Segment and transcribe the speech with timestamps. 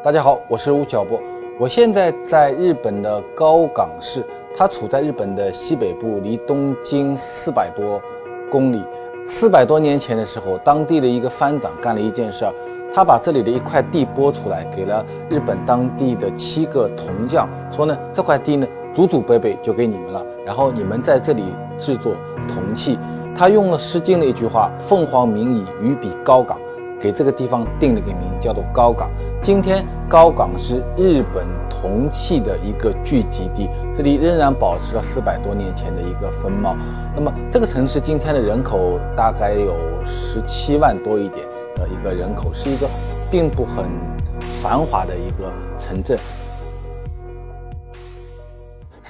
[0.00, 1.20] 大家好，我是吴晓波，
[1.58, 4.24] 我现在在日本的高冈市，
[4.56, 8.00] 它处在日本的西北部，离东京四百多
[8.48, 8.80] 公里。
[9.26, 12.54] 四百多年前的时候，当地的一个藩长干了一件事儿，
[12.94, 21.42] 他把这里的一块地拨出来，给了日本当地的七个铜匠，说呢这块地呢祖祖辈辈就给你们了，然后你们在这里
[21.76, 22.14] 制作
[22.46, 22.96] 铜器。
[23.34, 26.56] 他用了《诗经》的一句话：“凤凰鸣矣，于彼高冈。”
[27.00, 29.10] 给这个地方定了个名，叫做高岗。
[29.40, 36.76] 今天高岗是日本铜器的一个聚集地，这里仍然保持了四百多年前的一个风貌。
[37.14, 42.88] 那么这个城市今天的人口大概有十七万多一点的一个人口，是一个
[43.30, 43.84] 并不很
[44.40, 46.18] 繁华的一个城镇。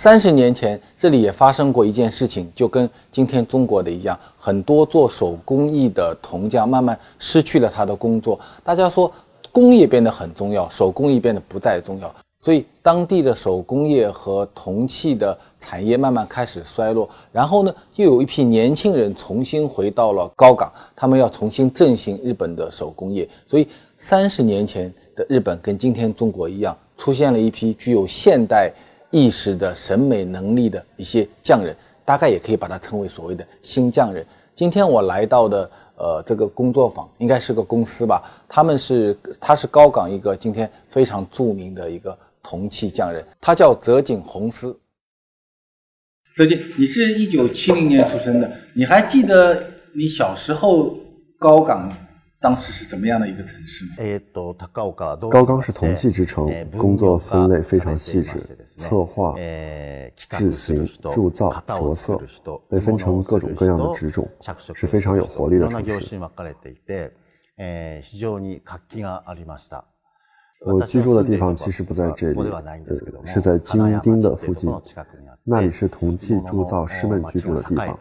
[0.01, 8.39] 三十年前，这里也发生过一件事情，就跟今天中国的一样，很多做手工艺的铜匠慢慢失去了他的工作。
[8.62, 9.12] 大家说，
[9.51, 17.11] 工业变得很重要，手工艺变得不再重要，所以当地的手工业和铜器的产业慢慢开始衰落。
[17.33, 23.28] 然后呢，又有一批年轻人重新回到了高岗，他们要重新振兴日本的手工业。
[23.48, 23.67] 所以，
[23.98, 28.72] 三十年前的日本跟今天中国一样，出现了一批具有现代。
[29.11, 34.25] 意识的审美能力的一些匠人，大概也可以把它称为所谓的新匠人。
[34.55, 38.23] 今天我来到的呃这个工作坊，应该是个公司吧？
[38.48, 44.78] 他们是他是高岗一个今天非常著名的一个铜器匠人，他叫泽井弘司。
[46.37, 49.62] 泽井，你是一九七零年出生的，你还记得
[49.95, 50.97] 你小时候
[51.39, 51.91] 高岗？
[52.41, 53.91] 当时是怎么样的一个城市呢？
[55.28, 58.41] 高冈是铜器之城，工作分类非常细致，
[58.77, 59.34] 策划、
[60.28, 62.16] 制型、铸造、着色，
[62.69, 64.28] 被分成各种各样的职种，
[64.72, 66.20] 是非常有活力的城市。
[70.66, 72.41] 我居住的地方其实不在这里，
[73.25, 74.72] 是在京町的附近，
[75.42, 77.98] 那里是铜器铸造师们居住的地方。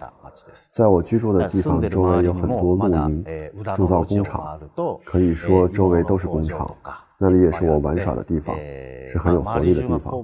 [0.77, 3.25] 在我居住的地方周围有很多露营、
[3.73, 4.59] 铸造工厂，
[5.03, 6.71] 可以说周围都是工厂。
[7.17, 8.55] 那里也是我玩耍的地方，
[9.09, 10.23] 是很有活力的地方。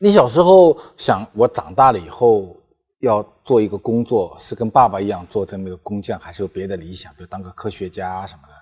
[0.00, 2.56] 你小时候想，我长大了以后
[2.98, 8.54] 要做一个工作，是跟爸爸一样做这么一个工匠，还是有别的理想，比如当个科学家什么的？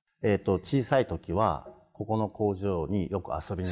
[1.64, 1.70] 小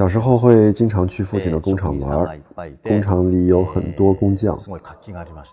[0.06, 2.40] 时候会经常去父亲的工厂玩，
[2.82, 4.58] 工厂里有很多工匠，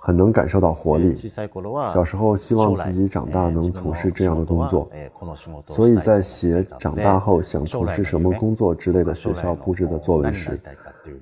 [0.01, 1.15] 很能感受到活力。
[1.93, 4.89] 小时候希望自己长大能从事这样的工作，
[5.67, 10.59] 所以在写长大后想从事什么工作之类的学校布置的作文时，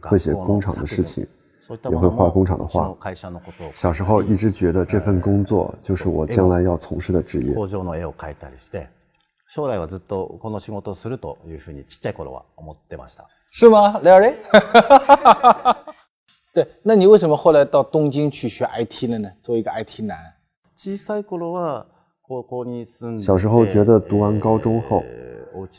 [0.01, 1.27] 会写工厂的事情，
[1.89, 2.95] 也会画工厂的画。
[3.73, 7.53] 小时候一直觉得这份工作就是我将来要从事的职业。
[9.52, 13.28] 将来はずっとこの仕事をするというふうにちっちゃい頃は思ってました。
[13.50, 14.34] 是吗，Larry？
[16.52, 19.30] 对，那你为什么后来到东京去学 IT 了呢？
[19.42, 20.18] 做一个 IT 男。
[20.76, 21.86] 小さい頃は
[22.22, 23.24] 高校に住んで。
[23.24, 25.02] 小时候觉得读完高中后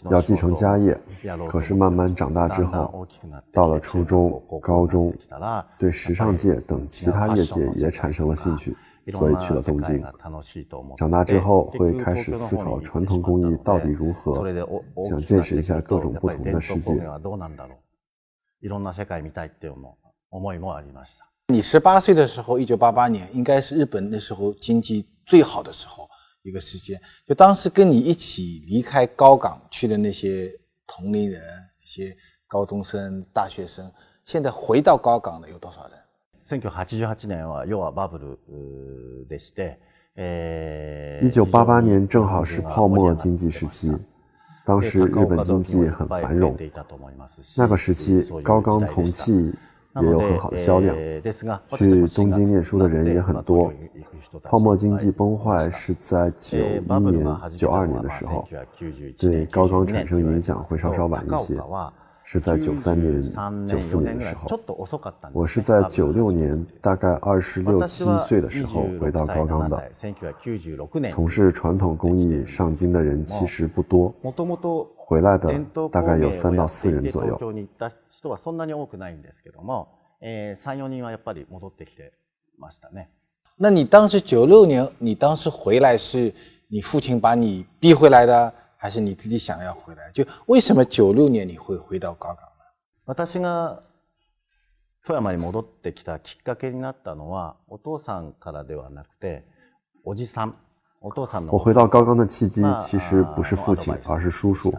[0.10, 0.98] 要继承家业，
[1.48, 3.08] 可是慢慢长大之后，
[3.54, 5.14] 到了初中、高中，
[5.78, 8.76] 对时尚界等其他业界也产生了兴趣。
[9.13, 10.03] 所以去了东京。
[10.97, 14.35] 长大之后会开始思考传统工艺到底如何，
[15.09, 16.93] 想见识一下各种不同的世界。
[21.49, 26.09] 你十八岁的时候，一九八八年，应该是日本那时候经济最好的时候
[26.43, 26.99] 一个时间。
[27.27, 30.51] 就当时跟你一起离开高岗去的那些
[30.87, 31.43] 同龄人，
[31.83, 32.17] 一些
[32.47, 33.93] 高中生、大学生，
[34.25, 35.99] 现在回到高岗的有多少人
[36.50, 39.78] ？1988年は要はバブルでして，
[41.22, 43.96] 一九八八年正好是泡沫经济时期，
[44.66, 46.58] 当时日本经济很繁荣，
[47.56, 49.54] 那个时期高冈铜器
[50.02, 50.96] 也有很好的销量，
[51.70, 53.72] 去东京念书的人也很多。
[54.44, 58.48] 泡沫经济崩坏是在九一年、九二年的时候，
[59.18, 61.62] 对高冈产生影响会稍稍晚一些。
[62.25, 63.23] 是在九三年、
[63.67, 64.59] 九四年的时候，
[65.32, 69.91] 我是在九六年，大概二十六七岁的时候回到高冈的。
[71.11, 74.15] 从事传统工艺上京的人其实不多，
[74.97, 75.53] 回来的
[75.93, 77.38] 大概有三到四人左右。
[83.56, 86.32] 那你当时九六年，你当时回来是
[86.69, 88.53] 你父亲把你逼回来的？
[88.84, 90.12] 还是你自己想要回来？
[90.12, 92.66] 就为什么九六年你会回到高岗呢？
[93.06, 93.84] 私が
[95.06, 99.46] 富山に戻ってきたきっかけになったのは、お父さんからではなくて、
[100.04, 100.56] おじさん、
[101.01, 104.72] 我回到高冈的契机其实不是父亲，而是叔叔，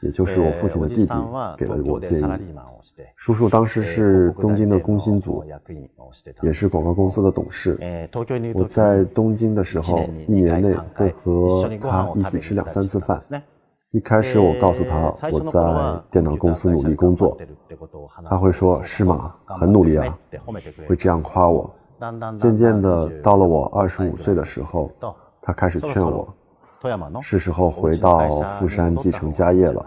[0.00, 1.12] 也就是我父亲的弟弟
[1.56, 2.24] 给了我建议。
[3.16, 5.44] 叔叔当时是东京的工薪族，
[6.42, 7.78] 也是广告公司的董事。
[8.54, 13.20] 我在东京的时候，一年内会和他一起吃两三次饭。
[13.90, 17.36] 一开始我告诉他我在电脑公司努力工作，
[18.24, 19.34] 他会说是吗？
[19.46, 20.18] 很努力啊，
[20.86, 21.70] 会这样夸我。
[22.36, 24.90] 渐渐的，到了我二十五岁的时候。
[25.40, 26.28] 他开始劝我，
[27.20, 29.84] 是时候回到富山继承家业了。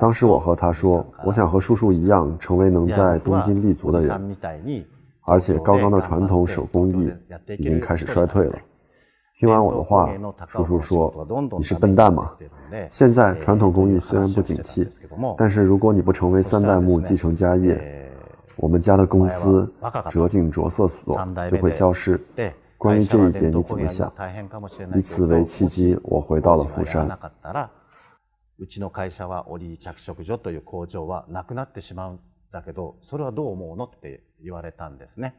[0.00, 4.36] 当时我和他说，我想和叔叔一样，成为能在东京立足的人。
[5.24, 7.12] 而且高冈的传统手工艺
[7.58, 8.58] 已经开始衰退了。
[9.38, 10.10] 听完我的话，
[10.48, 11.26] 叔叔说
[11.58, 12.32] ：“你是笨蛋吗？
[12.88, 14.88] 现在传统工艺虽然不景气，
[15.36, 18.10] 但是如果你不成为三代目继承家业，
[18.56, 19.72] 我们家的公司
[20.08, 21.18] 折井着色所
[21.50, 22.20] 就会消失。”
[22.81, 24.11] 关于这一点你怎么想？
[24.95, 27.07] 以此为契机，我回到了富山。
[28.59, 32.19] うちの会社は織着色所という工場はなくなってしまうん
[32.51, 35.35] だけど、それはどう思うのって言われたんですね。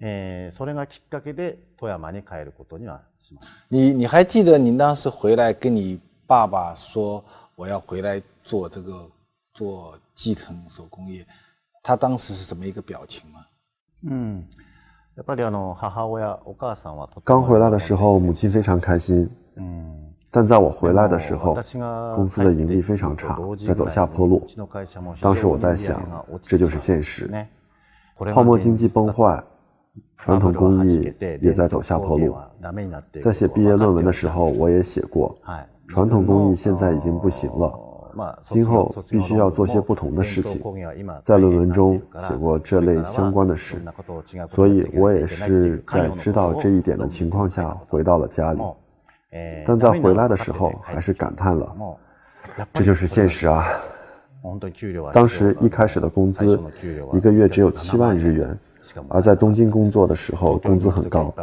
[0.00, 3.54] えー、それがきっかけで富山に帰ることにはしました。
[3.70, 7.24] 你你还记得你当时回来跟你爸爸说
[7.54, 9.08] 我要回来做这个
[9.52, 11.26] 做继承手工业，
[11.82, 13.46] 他当时是怎么一个表情吗？
[14.08, 14.46] 嗯。
[17.23, 19.29] 刚回来的时候，母亲非常开心。
[19.55, 19.95] 嗯，
[20.31, 21.55] 但在我回来的时候，
[22.15, 24.45] 公司的盈利非常差，在走下坡路。
[25.19, 26.01] 当时我在想，
[26.41, 27.29] 这就是现实。
[28.31, 29.43] 泡沫经济崩坏，
[30.17, 32.35] 传统工艺也在走下坡路。
[33.19, 35.35] 在写毕业论文的时候，我也写过，
[35.87, 37.88] 传统工艺现在已经不行了。
[38.45, 40.61] 今后必须要做些不同的事情，
[41.23, 43.77] 在论文中写过这类相关的事，
[44.47, 48.61] 所以我也是在知道这一点的情况下回到了家里。
[49.65, 51.75] 但在回来的时候，还是感叹了，
[52.73, 53.67] 这就是现实啊！
[55.13, 56.59] 当时一开始的工资
[57.13, 58.57] 一个月只有七万日元，
[59.07, 61.33] 而在东京工作的时候工资很高，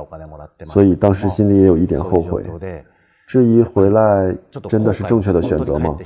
[0.64, 2.44] 所以当时心里也有一点后悔。
[3.26, 4.36] 至于回来
[4.68, 5.96] 真的是正确的选择吗？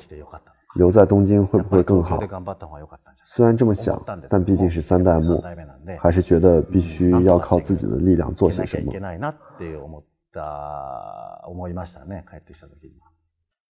[0.77, 2.21] 留在东京会不会更好？
[3.25, 5.43] 虽然这么想，但毕竟是三代目，
[5.99, 8.93] 还是觉得必须要靠自己的力量做些什么。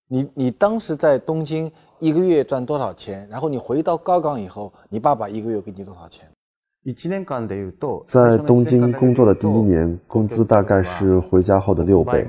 [0.09, 1.71] 你你当时在东京
[2.01, 3.27] 一个月赚多少钱？
[3.31, 6.29] 然后你回到高岗以后，你爸爸一个月给你多少钱？
[8.05, 12.29] 在东京工作的第一年，工资大概是回家后的六倍。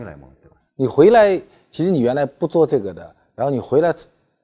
[0.75, 1.37] 你回来，
[1.69, 3.93] 其实你原来不做这个的，然后你回来。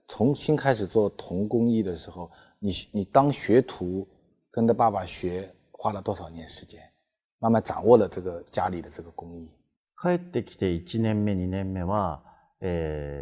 [0.08, 4.08] 重新开始做铜工艺的时候，你你当学徒，
[4.50, 6.80] 跟着爸爸学，花了多少年时间，
[7.40, 9.50] 慢慢掌握了这个家里的这个工艺。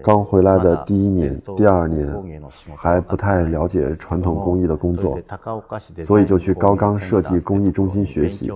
[0.04, 2.08] 刚回来的第一年、第二年
[2.78, 5.20] 还不太了解传统工艺的工作，
[6.06, 8.52] 所以就去高冈设计工艺中心学习。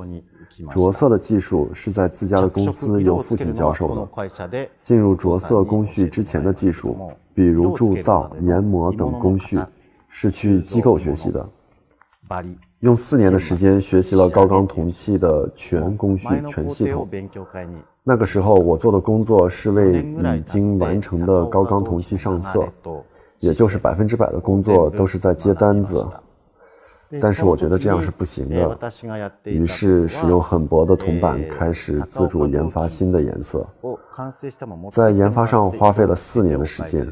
[0.69, 4.67] 着色的技术是在自家的公司由父亲教授的。
[4.83, 9.59] 进入着色工序之前的技术，比如铸造、研磨等工序，
[10.09, 11.49] 是去机构学习的。
[12.79, 17.07] 用四年的时间学习了高钢铜器的全工序、全系统。
[18.03, 20.01] 那个时候我做的工作是为
[20.37, 22.67] 已经完成的高钢铜器上色，
[23.39, 26.05] 也就是百分之百的工作都是在接单子。
[27.20, 28.78] 但是我觉得这样是不行的，
[29.44, 33.68] 于是使用很薄的铜板开始自主研发新的颜色，
[34.90, 37.06] 在研发上花费了四年的时间。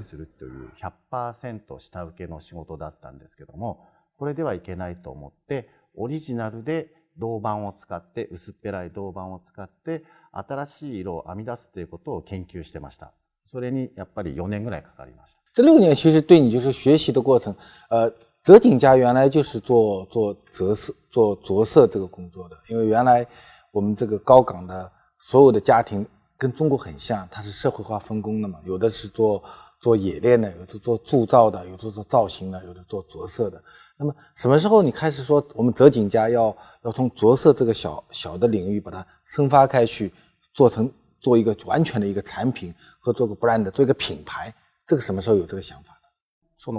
[4.19, 13.13] これではいけないと思って、オリジナルで銅板を使って、薄っぺらい銅板を使って、新しい色を編み出すということを研究してました。
[13.45, 15.41] それにやっぱり4年ぐらいかかりました。
[15.55, 17.55] 这六年其实对你就是学习的过程，
[17.89, 18.13] 呃。
[18.48, 23.28] 泽井家原来就是做做折色、做着色这个工作的，因为原来
[23.72, 24.90] 我们这个高岗的
[25.20, 29.44] 所有的家庭跟中国很像，它是社会化分工的嘛，有的是做
[29.82, 33.62] 做冶炼的，有的做铸造的，有的做造型的，有的做着色的。
[33.98, 40.10] 那么什么时候你开始说我们泽井家要要从着色这个小小的领域把它生发开去，
[40.54, 40.90] 做成
[41.20, 44.56] 做一个完全的一个产品和做个 brand，做一个品牌？
[44.88, 45.97] 这个什么时候有这个想法？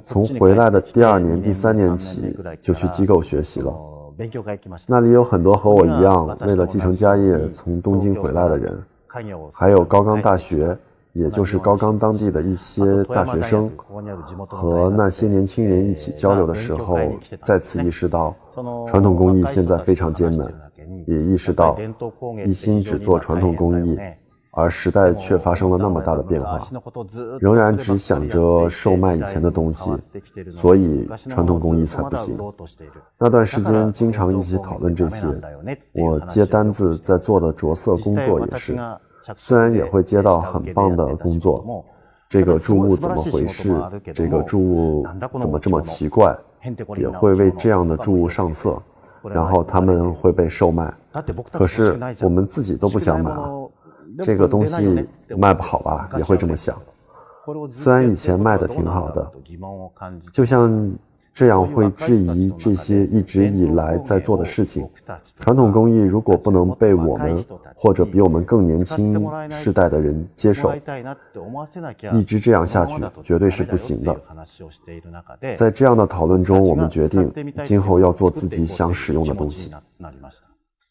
[0.05, 3.75] 从回来的第二年、第三年起，就去机构学习了。
[4.87, 8.83] 那里有很多和我一样为了继承家业从东京回来的人，
[9.53, 10.77] 还有高冈大学，
[11.13, 13.71] 也就是高冈当地的一些大学生。
[14.49, 16.99] 和那些年轻人一起交流的时候，
[17.45, 18.35] 再次意识到
[18.87, 20.53] 传统工艺现在非常艰难。
[21.07, 21.79] 也意识到，
[22.45, 23.99] 一心只做传统工艺，
[24.59, 26.59] 而时代却发生了那么大的变化，
[27.39, 29.89] 仍然只想着售卖以前的东西，
[30.51, 32.37] 所以传统工艺才不行。
[33.17, 35.29] 那段时间经常一起讨论这些，
[35.93, 38.77] 我接单子在做的着色工作也是，
[39.37, 41.85] 虽然也会接到很棒的工作。
[42.29, 43.73] 这个注物怎么回事？
[44.13, 45.07] 这个注物
[45.41, 46.37] 怎么这么奇怪？
[46.97, 48.83] 也会为这样的注物上色，
[49.23, 50.93] 然后他们会被售卖。
[51.53, 53.49] 可是我们自己都不想买啊，
[54.23, 56.09] 这个东西卖不好吧？
[56.19, 56.77] 也会这么想。
[57.71, 59.33] 虽然以前卖的挺好的，
[60.33, 60.93] 就像。
[61.35, 64.89] 这样会质疑这些一直以来在做的事情。
[65.39, 67.45] 传统工艺如果不能被我们
[67.77, 70.75] 或者比我们更年轻世代的人接受，
[72.13, 74.21] 一直这样下去绝对是不行的。
[75.55, 77.33] 在这样的讨论中，我们决定
[77.63, 79.71] 今后要做自己想使用的东西。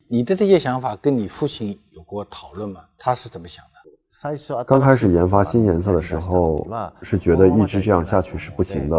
[0.10, 2.82] 你的这些想法跟你父亲有过讨论吗？
[2.98, 4.64] 他是怎么想的？
[4.64, 6.66] 刚开始研发新颜色的时候，
[7.04, 8.98] 是觉得一直这样下去是不行的。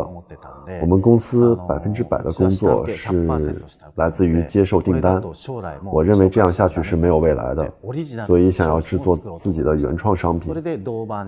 [0.80, 3.26] 我们公司百分之百的工作是
[3.96, 5.20] 来自于接受订单，
[5.90, 7.72] 我认为这样下去是没有未来的，
[8.26, 10.54] 所以想要制作自己的原创商品。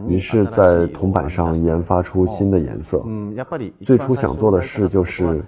[0.06, 3.04] 于是，在铜板上研发出新的颜色。
[3.82, 5.44] 最初想做的事就是，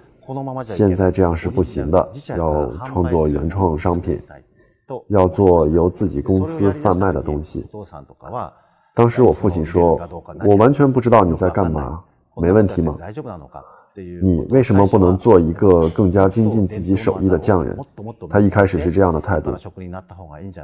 [0.61, 4.21] 现在这样是不行的，要创作原创商品。
[5.07, 7.65] 要做由自己公司贩卖的东西。
[8.93, 9.99] 当时我父亲说
[10.45, 12.03] ：“我完全不知道你在干嘛，
[12.35, 12.95] 没问题吗？
[13.95, 17.75] 你为什么不能做一个更加精进自己手艺的匠人？”
[18.29, 19.51] 他一开始是这样的态度，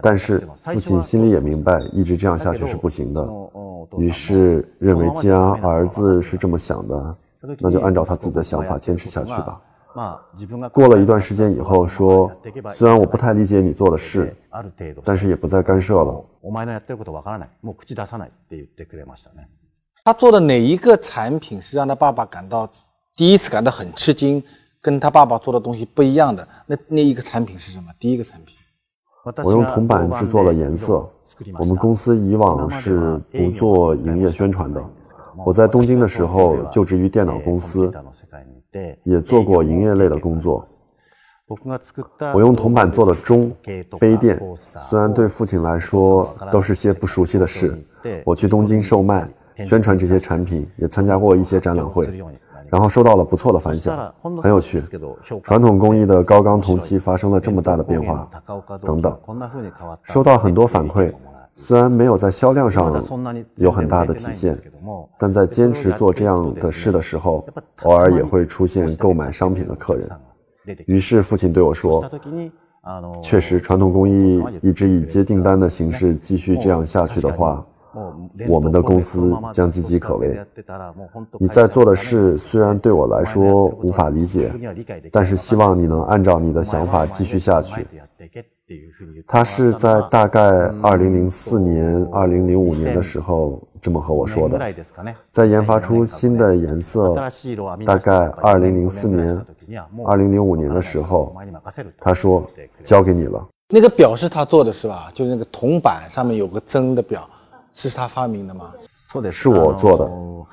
[0.02, 3.28] 但是父亲心里也明白，一直这样下去是不行的。
[3.98, 9.62] 于是认为，既然儿子是这么想的，那就按照他自己的想法坚持下去吧。
[10.72, 12.32] 过了一段时间以后，说
[12.72, 14.36] 虽然我不太理解你做的事，
[15.04, 16.24] 但是也不再干涉了。
[20.04, 22.70] 他做的哪一个产品是让他爸爸感到
[23.16, 24.42] 第一次感到很吃惊，
[24.82, 26.48] 跟他爸爸做的东西不一样的？
[26.68, 27.92] 那那一个产品是什么？
[28.00, 28.56] 第一个产品，
[29.44, 31.10] 我用铜板制作了颜色。
[31.58, 34.84] 我们公司以往是不做营业宣传的。
[35.46, 37.92] 我在东京的时候就职于电脑公司。
[39.04, 40.64] 也做过营业类的工作。
[42.36, 43.52] 我用铜板做的钟、
[44.00, 44.40] 杯垫，
[44.78, 47.76] 虽然对父亲来说都是些不熟悉的事，
[48.24, 49.28] 我去东京售卖、
[49.66, 52.24] 宣传这些产品，也参加过一些展览会，
[52.70, 54.84] 然后收到了不错的反响，很有趣。
[55.42, 58.30] 传统工艺的高钢铜器发生了这么大的变化，
[58.84, 59.20] 等等，
[60.04, 61.12] 收到很多反馈。
[61.62, 63.04] 虽然没有在销量上
[63.56, 64.58] 有很大的体现，
[65.20, 67.46] 但在坚持做这样的事的时候，
[67.84, 70.10] 偶尔也会出现购买商品的客人。
[70.88, 72.10] 于是父亲对我说
[73.22, 77.64] ：“确实，传统工艺一直以接订单的形式继续这样下去的话，
[78.48, 80.40] 我们的公司将岌岌可危。
[81.40, 84.50] 你在做的事虽然对我来说无法理解，
[85.12, 87.86] 但是希望你能按照你的想法继续下去。”
[89.28, 90.42] 他是在大概
[90.82, 94.60] 二零零四年、二零零五年的时候这么和我说的，
[95.32, 97.16] 在研发出新的颜色，
[97.86, 99.46] 大概二零零四年、
[100.06, 101.36] 二零零五年的时候，
[102.00, 102.50] 他说
[102.84, 103.48] 交给你了。
[103.72, 105.12] 那个表是他做的是吧？
[105.14, 107.30] 就是那个铜板上面有个针的表，
[107.74, 108.72] 是他发明的吗？
[109.32, 110.12] 是我做的。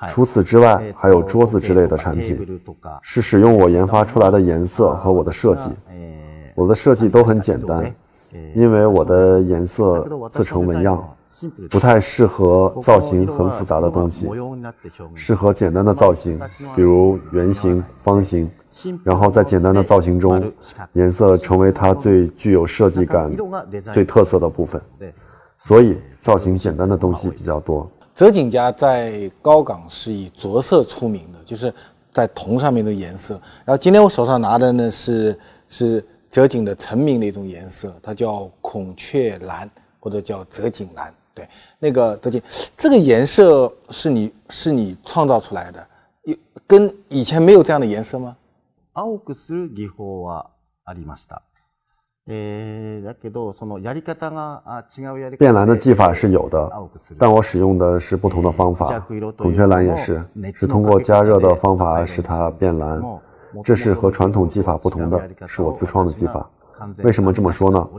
[0.08, 2.61] 除此之外，还有桌子之类的产品，
[3.02, 5.70] 是使用我研发出来的颜色和我的设计。
[6.54, 7.94] 我的设计都很简单。
[8.54, 11.06] 因为我的颜色自成纹样，
[11.70, 14.26] 不太适合造型很复杂的东西，
[15.14, 16.40] 适合简单的造型，
[16.74, 18.50] 比如圆形、方形，
[19.04, 20.50] 然后在简单的造型中，
[20.94, 23.30] 颜色成为它最具有设计感、
[23.92, 24.80] 最特色的部分。
[25.58, 27.90] 所以造型简单的东西比较多。
[28.14, 31.72] 泽井家在高岗是以着色出名的，就是
[32.12, 33.34] 在铜上面的颜色。
[33.64, 35.38] 然后今天我手上拿的呢是
[35.68, 36.02] 是。
[36.35, 39.69] 泽井的成名的一种颜色，它叫孔雀蓝，
[40.00, 41.13] 或者叫泽井蓝。
[41.33, 41.47] 对，
[41.79, 42.41] 那个泽井，
[42.77, 45.88] 这个颜色是你是你创造出来的，
[46.23, 46.35] 有
[46.67, 48.35] 跟以前没有这样的颜色吗？
[48.93, 50.50] 青くする技法は
[50.83, 51.41] ありました。
[52.27, 54.61] え、だけどそのやり方が
[54.95, 55.38] 違うやり方。
[55.38, 56.69] 变蓝的技法是有的，
[57.17, 59.00] 但我使用的是不同的方法。
[59.38, 60.23] 孔雀蓝也是，
[60.53, 63.01] 是通过加热的方法使它变蓝。
[63.63, 66.50] 这是和传统技法不同的，是我自创的技法。
[67.03, 67.89] 为什么这么说呢？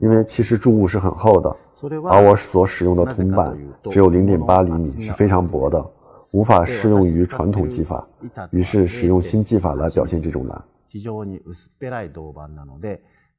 [0.00, 1.56] 因为其实注物是很厚的，
[2.04, 3.56] 而我所使用的铜板
[3.90, 5.84] 只有零点八厘米，是非常薄的，
[6.32, 8.06] 无法适用于传统技法。
[8.50, 10.62] 于是使用新技法来表现这种蓝。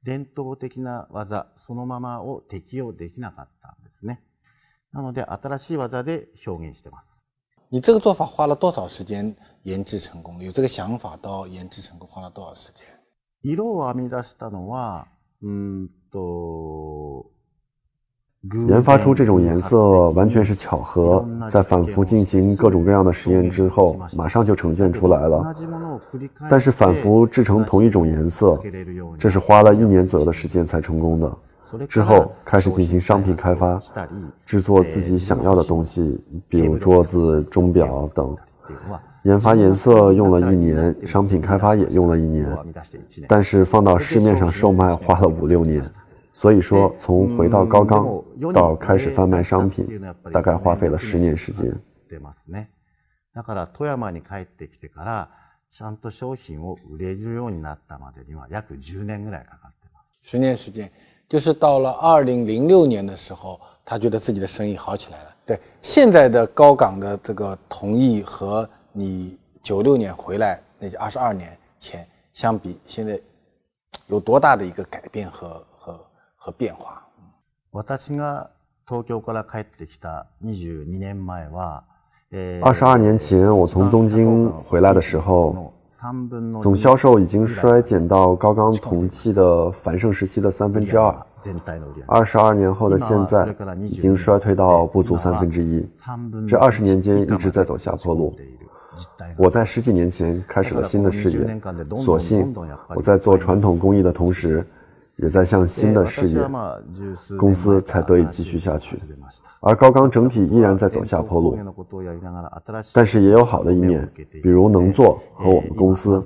[0.03, 4.21] 伝統的な技そのままを適用できなかったんですね。
[4.93, 7.10] なので新しい技で表現してます。
[7.71, 10.41] 你这个做法花了多少时间研制成功？
[10.41, 12.85] 有这个想法到研制成功花了多少时间？
[13.43, 15.05] 色を編み出したのは、
[15.41, 17.25] うんと。
[18.67, 25.53] 研发出这种颜色完全是巧合，在反复进行各种各样的实验之后，马上就呈现出来了。
[26.49, 28.57] 但是反复制成同一种颜色，
[29.17, 31.37] 这是花了一年左右的时间才成功的。
[31.87, 33.79] 之后开始进行商品开发，
[34.45, 38.35] 制作自己想要的东西，比如桌子、钟表等。
[39.23, 42.47] 研发颜色用了一年，商品开发也用了一年，
[43.27, 45.83] 但是放到市面上售卖花了五六年。
[46.31, 48.23] 所以说，从回到高冈
[48.53, 49.87] 到开始贩卖商品，
[50.31, 51.77] 大概花费了十年时间。
[53.33, 55.29] だから富山に帰ってきてから、
[55.69, 60.31] ちゃんと商品を売れるようになったまでには約10年ぐらいかかってます。
[60.31, 60.91] 十年时间，
[61.31, 65.35] 就是到了二零零六年的时候，他觉得自己的生意好起来了。
[65.45, 73.19] 对，现在的高岗的这个同意和你九六年回来那二十二年前相比，现在
[74.07, 75.63] 有多大的一个改变和？
[76.39, 77.03] 和变化。
[77.73, 78.47] 私が
[78.87, 81.81] 東京から帰ってきた22年前は，
[82.61, 85.73] 二十二年前我从东京回来的时候，
[86.60, 91.14] 总销售已经衰减到刚刚同期的繁盛时期的三分之二。
[92.06, 93.54] 二十二年后的现在，
[93.86, 95.88] 已经衰退到不足三分之一。
[96.48, 98.34] 这二十年间一直在走下坡路。
[99.36, 101.60] 我在十几年前开始了新的事业，
[101.96, 102.54] 所幸
[102.94, 104.66] 我在做传统工艺的同时。
[105.16, 106.40] 也在向新的事业，
[107.38, 109.00] 公司才得以继续下去。
[109.60, 111.56] 而高冈整体依然在走下坡路，
[112.92, 114.10] 但是也有好的一面，
[114.42, 116.24] 比如能做和我们公司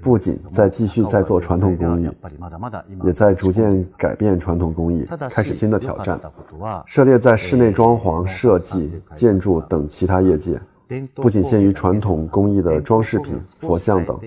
[0.00, 2.10] 不仅在继续在做传统工艺，
[3.04, 6.20] 也在逐渐改变传统工艺，开始新的挑战，
[6.84, 10.60] 涉猎在室内装潢设计、建筑等其他业界。
[11.15, 14.19] 不仅限于传统工艺的装饰品、佛像等，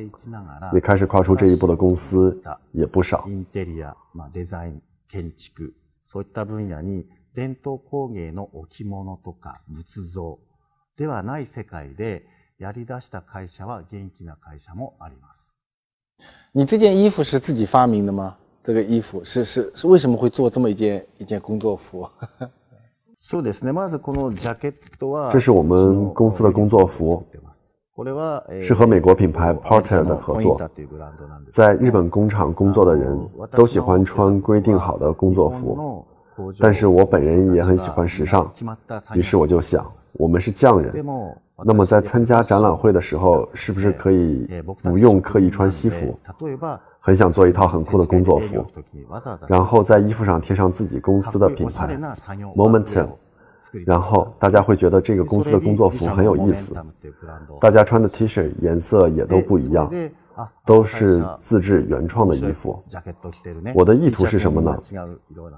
[0.72, 2.38] 也开始跨出这一步的公司
[2.72, 3.24] 也不少。
[6.06, 10.38] そういった分野に伝統工芸の置物とか仏像
[10.96, 12.26] ではない世界で
[12.58, 15.48] やり出した会社は元気な会社もあります。
[16.52, 18.36] 你这件衣服是自己发明的吗？
[18.62, 22.10] 这个衣服是是是为什么会做这么一件一件工作服？
[25.31, 27.25] 这是我们公司的工作服，
[28.61, 30.61] 是和美国品牌 Porter 的合作。
[31.49, 33.19] 在日本工厂工作的人
[33.53, 36.05] 都喜欢穿规定好的工作服，
[36.59, 38.53] 但是我本人也很喜欢时尚，
[39.15, 41.03] 于是我就想，我们是匠人，
[41.63, 44.47] 那么在参加展览会的时候，是不是可以
[44.83, 46.15] 不用刻意穿西服？
[47.05, 48.65] 很想做一套很酷的工作服，
[49.47, 51.95] 然后在衣服上贴上自己公司的品牌
[52.55, 53.09] Momentum，
[53.85, 56.73] 然后大家会觉得这个公司的工作服很有意思。
[57.61, 59.87] 大家穿的 T 恤颜色也都不一样，
[60.65, 62.83] 都是自制原创的衣服。
[63.75, 64.75] 我的意图是什么呢？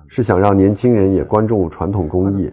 [0.10, 2.52] 是想让年轻人也关注传统工艺。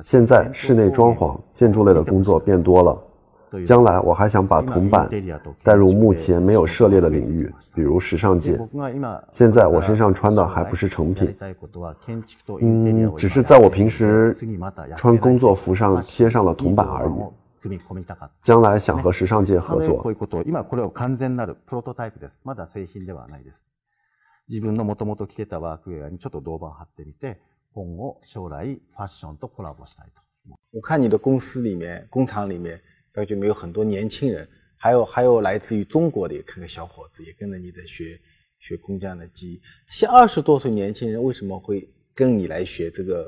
[0.00, 2.96] 现在室内装潢、建筑类的工作变多了。
[3.63, 5.09] 将来我还想把铜板
[5.63, 8.59] 带入目前没有涉猎的领域，比如时尚界。
[9.31, 11.33] 现在我身上穿的还不是成品，
[12.59, 14.35] 嗯，只是在我平时
[14.97, 17.13] 穿工作服上贴上了铜板而已。
[18.41, 20.03] 将来想和时尚界合作。
[24.49, 27.41] 自分のもともと着てたワークウェアにちょっと銅板貼ってみて、
[27.73, 30.21] 今後将来ファッションとコラボしたいと。
[30.71, 32.79] 我看你的公司里面、工厂里面。
[33.14, 38.20] 而且没有很多年轻人，还有还有来自于中国的，看看小伙子也跟着你在学
[38.58, 39.60] 学工匠的技艺。
[39.86, 43.24] 这些二十多岁年轻人为什么会跟你来学这个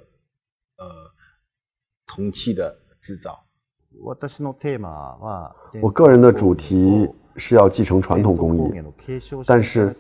[0.77, 1.11] 呃
[2.07, 3.45] 铜器的制造？
[5.81, 7.09] 我个人的主题。
[7.37, 8.83] 是要继承传统工艺，
[9.47, 9.95] 但是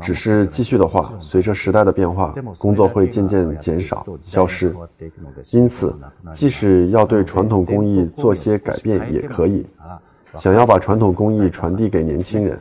[0.00, 4.74] 只是继续的话，随着时代的变化，工作会渐渐减少、消失。
[5.52, 5.94] 因此，
[6.32, 9.66] 即使要对传统工艺做些改变也可以。
[10.36, 12.58] 想要把传统工艺传递给年轻人，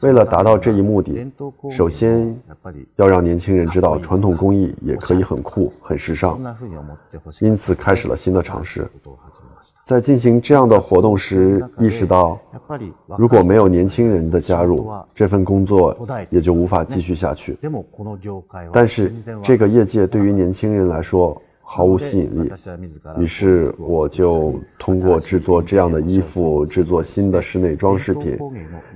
[0.00, 1.30] 为了达到这一目的，
[1.70, 2.36] 首先
[2.96, 6.38] 要让年轻人知道传统工艺也可以很酷、很时尚。
[7.40, 8.90] 因此，开始了新的尝试。
[9.84, 12.38] 在进行这样的活动时，意识到
[13.18, 15.96] 如果没有年轻人的加入，这份工作
[16.30, 17.58] 也就无法继续下去。
[18.72, 22.52] 但是，这个业界对于年轻人来说毫无吸引力。
[23.18, 28.38] 于是我就通过制作这样的衣服，制作新的室内装饰品，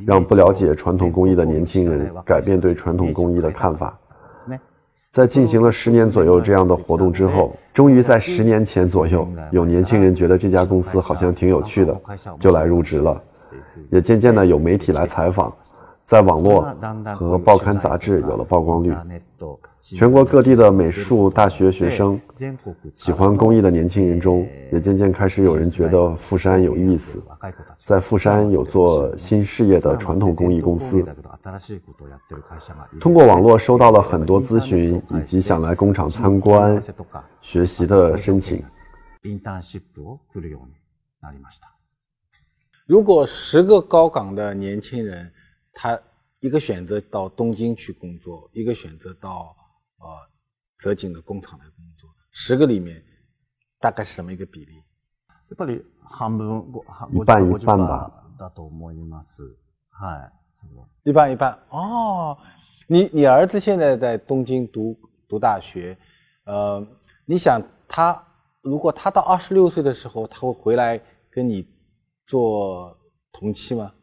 [0.07, 3.99] 让不了解传统工艺的年轻人改变对传统工艺的看法。
[5.15, 12.01] 在进行了十年左右这样的活动之后，终于在十年前左右，有年轻人觉得这家公司好像挺有趣的，
[12.37, 13.23] 就来入职了。
[13.91, 15.55] 也渐渐的有媒体来采访，
[16.05, 16.67] 在网络
[17.15, 18.93] 和报刊杂志有了曝光率。
[19.81, 22.21] 全国各地的美术大学学生，
[22.97, 27.23] 喜欢工艺的年轻人中，也渐渐开始有人觉得富山有意思，
[27.79, 31.07] 在富山有做新事业的传统工艺公司。
[33.00, 36.82] 通过网络收到了很多咨询，以及想来工厂参观、
[37.42, 38.64] 学习的申请。
[42.86, 45.32] 如果十个高岗的年轻人，
[45.74, 46.00] 他
[46.40, 49.56] 一个选择到东京去工作，一个选择到
[49.98, 50.08] 呃
[50.78, 53.04] 泽井的工厂来工作，十个里面
[53.80, 54.84] 大概是什么一个比例？
[55.50, 55.84] やっぱり
[56.18, 56.64] 半分
[57.12, 58.12] 一半一半吧。
[60.64, 60.88] だと思います。
[60.88, 61.10] はい。
[61.10, 62.38] 一半一半哦，
[62.88, 64.96] 你你儿子现在在东京读
[65.28, 65.98] 读大学，
[66.46, 66.86] 呃，
[67.26, 68.22] 你想他
[68.62, 71.66] 如果他到二十六岁的时候，他会回来跟你
[72.28, 72.98] 做
[73.32, 73.94] 同期吗？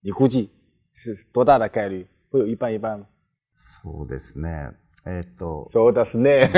[0.00, 0.50] 你估计
[0.94, 2.06] 是多大的概率？
[2.30, 3.06] 会有一半一半吗？
[3.56, 4.72] そうですね。
[5.04, 5.68] えっと。
[5.70, 6.48] そうですね。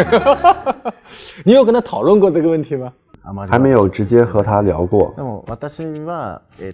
[1.45, 2.93] 你有跟他讨论过这个问题吗？
[3.50, 5.14] 还没有直接和他聊过。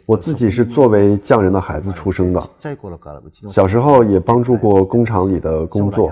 [0.06, 2.42] 我自己是作为匠人的孩子出生的，
[3.48, 6.12] 小时候也帮助过工厂里的工作，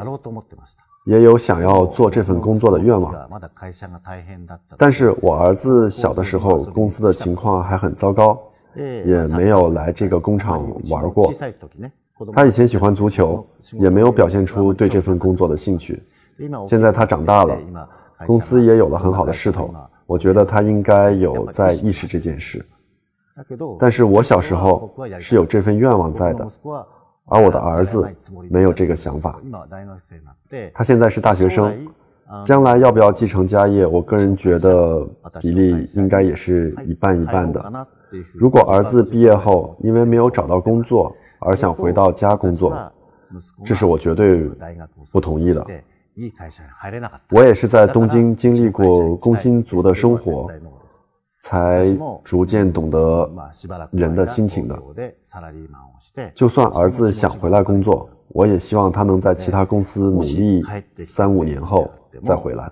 [1.06, 3.14] 也有想要做这份工作的愿望。
[4.78, 8.40] 但是我儿子小的时候，公司的情况还很糟糕，
[8.76, 11.32] 也没有来这个工厂玩过。
[12.34, 16.04] 他以前喜欢足球，也没有表现出对这份工作的兴趣。
[16.66, 17.58] 现在他长大了，
[18.26, 19.74] 公司也有了很好的势头。
[20.10, 22.66] 我觉得他应该有在意识这件事，
[23.80, 26.52] 但是我小时候是有这份愿望在的，
[27.26, 28.12] 而我的儿子
[28.50, 29.40] 没有这个想法。
[30.74, 31.88] 他现在是大学生，
[32.44, 33.86] 将来要不要继承家业？
[33.86, 35.08] 我个人觉得
[35.40, 37.88] 比例应该也是一半一半的。
[38.34, 42.76] 如果儿子毕业后因为没有找到工作而想回到家工作，
[43.64, 44.50] 这是我绝对
[45.12, 45.64] 不同意的。
[47.30, 50.52] 我也是在东京经历过工薪族的生活，
[51.42, 51.86] 才
[52.24, 53.32] 逐渐懂得
[53.92, 54.78] 人的心情的。
[56.34, 60.62] 就算儿子想回来工作，我也希望他能在其他公司努力
[60.96, 61.90] 三五年后
[62.24, 62.70] 再回来。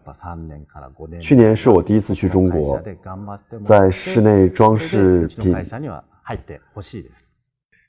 [1.22, 2.82] 去年是我第一次去中国，
[3.64, 5.56] 在室内装饰品。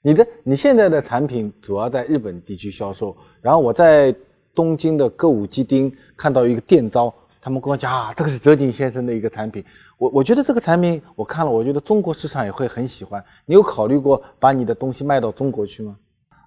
[0.00, 4.14] 你的你现在的产品主要在日本地区销售，然后我在。
[4.57, 9.63] 东京的歌舞伎町看到一个店招，他们跟我讲啊，这个是泽井先生的一个产品。
[9.97, 13.23] 我我觉得这个产品我看了，我觉得中国市场也会很喜欢。
[13.45, 15.97] 你有考虑过把你的东西卖到中国去吗？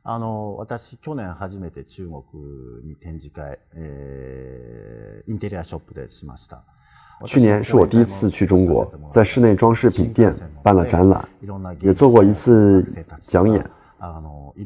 [0.05, 2.23] あの私去年初めて中国
[2.85, 6.63] に展示会、えインテリアショップでしました。
[7.25, 11.27] 去年是我第一次去中国，在室内装饰品店办了展览，
[11.81, 12.85] 也做过一次
[13.21, 13.69] 讲演。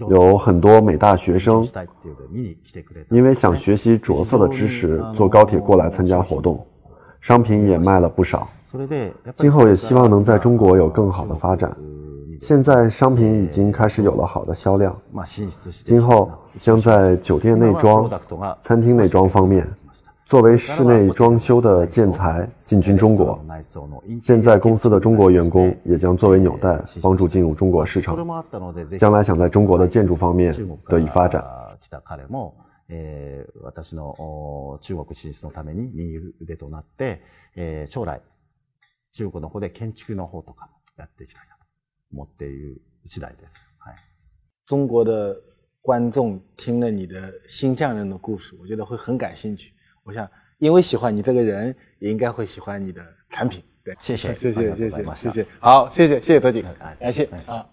[0.09, 1.67] 有很多美大学生，
[3.09, 6.65] 因为想学习着色的知识，坐高铁过来参加活动，
[7.21, 8.47] 商品也卖了不少。
[9.35, 11.75] 今后也希望能在中国有更好的发展。
[12.39, 14.95] 现在商品已经开始有了好的销量，
[15.83, 18.09] 今后将在酒店内装、
[18.61, 19.65] 餐厅内装方面。
[20.24, 23.44] 作为室内装修的建材进军中国，
[24.16, 28.16] 现在公司的中国员工也将作为纽带，帮助进入中国市场。
[28.96, 30.54] 将来想在中国的建筑方面
[30.86, 31.44] 得以发展。
[32.92, 37.22] え私の中国進出のために右腕となって、
[37.54, 38.20] え将来
[39.12, 41.64] 中国の方で建築の方とかやっていきたいなと
[42.12, 43.54] 思っている次第です。
[43.78, 43.94] はい。
[44.66, 45.36] 中国的
[45.82, 49.72] 观众听了你的新匠人的故事，我觉得会很感兴趣。
[50.05, 53.63] 我想，因为喜欢你这个人，也应该会喜欢你的产品。
[53.83, 56.63] 对，谢谢，谢谢，谢谢，谢谢，好，谢谢，谢谢德景，
[56.99, 57.67] 感谢啊。